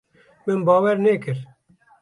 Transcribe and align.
Min 0.45 0.65
bawer 0.67 0.97
nekir. 1.03 1.47